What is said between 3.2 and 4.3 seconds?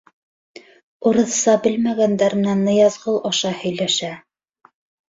аша һөйләшә: